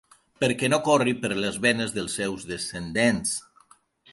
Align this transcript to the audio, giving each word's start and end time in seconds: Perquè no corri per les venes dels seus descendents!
Perquè 0.43 0.69
no 0.73 0.79
corri 0.87 1.13
per 1.25 1.31
les 1.43 1.59
venes 1.67 1.93
dels 1.99 2.15
seus 2.21 2.47
descendents! 2.53 3.37